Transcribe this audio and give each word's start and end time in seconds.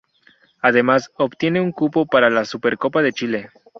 Además, 0.63 1.11
obtiene 1.15 1.61
un 1.61 1.71
cupo 1.71 2.07
para 2.07 2.31
la 2.31 2.43
Supercopa 2.43 3.03
de 3.03 3.13
Chile. 3.13 3.49